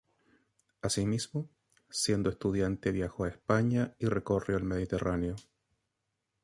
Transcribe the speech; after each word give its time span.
Asimismo, 0.81 1.47
siendo 1.91 2.31
estudiante 2.31 2.91
viajó 2.91 3.25
a 3.25 3.29
España 3.29 3.93
y 3.99 4.07
recorrió 4.07 4.57
el 4.57 4.63
Mediterráneo. 4.63 5.35